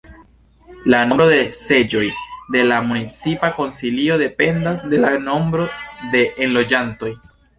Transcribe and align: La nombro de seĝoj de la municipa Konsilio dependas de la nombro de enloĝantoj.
La 0.91 0.99
nombro 1.09 1.27
de 1.33 1.41
seĝoj 1.57 2.01
de 2.55 2.63
la 2.71 2.79
municipa 2.87 3.51
Konsilio 3.59 4.17
dependas 4.23 4.83
de 4.95 5.03
la 5.05 5.11
nombro 5.29 5.67
de 6.17 6.25
enloĝantoj. 6.47 7.13